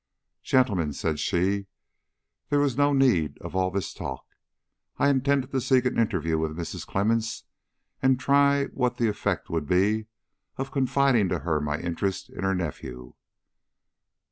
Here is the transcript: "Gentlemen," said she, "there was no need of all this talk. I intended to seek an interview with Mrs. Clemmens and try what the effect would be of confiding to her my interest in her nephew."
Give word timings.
"Gentlemen," 0.41 0.93
said 0.93 1.19
she, 1.19 1.67
"there 2.49 2.57
was 2.59 2.75
no 2.75 2.91
need 2.91 3.37
of 3.41 3.55
all 3.55 3.69
this 3.69 3.93
talk. 3.93 4.25
I 4.97 5.09
intended 5.09 5.51
to 5.51 5.61
seek 5.61 5.85
an 5.85 5.99
interview 5.99 6.39
with 6.39 6.57
Mrs. 6.57 6.87
Clemmens 6.87 7.43
and 8.01 8.19
try 8.19 8.65
what 8.73 8.97
the 8.97 9.07
effect 9.09 9.51
would 9.51 9.67
be 9.67 10.07
of 10.57 10.71
confiding 10.71 11.29
to 11.29 11.39
her 11.45 11.61
my 11.61 11.79
interest 11.79 12.31
in 12.31 12.43
her 12.43 12.55
nephew." 12.55 13.13